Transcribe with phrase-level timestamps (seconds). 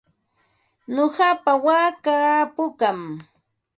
[0.95, 2.99] Nuqapa waakaa pukam.